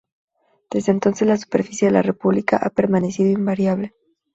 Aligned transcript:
Desde 0.71 0.91
entonces, 0.91 1.27
la 1.27 1.37
superficie 1.37 1.85
de 1.89 1.93
la 1.93 2.01
República 2.01 2.57
ha 2.59 2.71
permanecido 2.71 3.29
invariable. 3.31 3.93